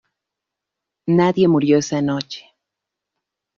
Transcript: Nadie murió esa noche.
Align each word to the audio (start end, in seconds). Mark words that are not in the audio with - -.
Nadie 1.05 1.47
murió 1.47 1.77
esa 1.77 2.01
noche. 2.01 2.49